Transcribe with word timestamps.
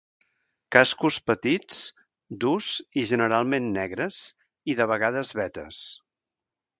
Cascos 0.75 1.17
petits, 1.31 1.81
durs 2.43 2.69
i 3.01 3.05
generalment 3.11 3.67
negres 3.75 4.23
i 4.73 4.77
de 4.81 4.89
vegades 4.93 5.35
vetes. 5.41 5.83